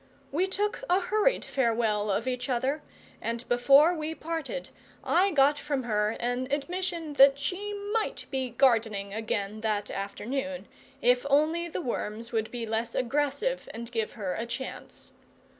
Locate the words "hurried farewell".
0.99-2.09